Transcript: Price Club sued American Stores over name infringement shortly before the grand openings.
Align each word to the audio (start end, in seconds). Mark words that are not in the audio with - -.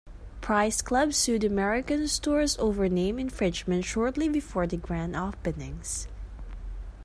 Price 0.41 0.81
Club 0.81 1.13
sued 1.13 1.43
American 1.43 2.07
Stores 2.07 2.57
over 2.57 2.89
name 2.89 3.19
infringement 3.19 3.85
shortly 3.85 4.27
before 4.27 4.65
the 4.65 4.77
grand 4.77 5.15
openings. 5.15 6.07